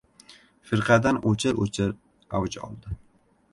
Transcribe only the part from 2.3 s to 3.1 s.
avj oldi.